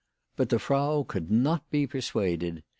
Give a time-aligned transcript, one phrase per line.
[0.35, 2.63] "But the Frau could not be persuaded.